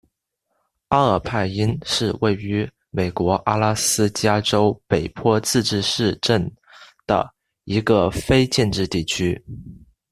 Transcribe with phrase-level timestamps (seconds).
[0.87, 6.51] 阿尔派因是位于美国阿拉斯加州北坡自治市镇
[7.05, 7.31] 的
[7.65, 9.39] 一个非建制地区。